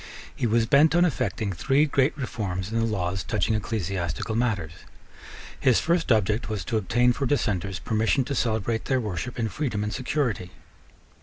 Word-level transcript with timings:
He 0.35 0.47
was 0.47 0.65
bent 0.65 0.95
on 0.95 1.05
effecting 1.05 1.53
three 1.53 1.85
great 1.85 2.17
reforms 2.17 2.71
in 2.71 2.79
the 2.79 2.85
laws 2.85 3.23
touching 3.23 3.53
ecclesiastical 3.53 4.33
matters. 4.33 4.71
His 5.59 5.79
first 5.79 6.11
object 6.11 6.49
was 6.49 6.65
to 6.65 6.77
obtain 6.77 7.13
for 7.13 7.27
dissenters 7.27 7.77
permission 7.77 8.23
to 8.23 8.33
celebrate 8.33 8.85
their 8.85 8.99
worship 8.99 9.37
in 9.37 9.47
freedom 9.47 9.83
and 9.83 9.93
security. 9.93 10.49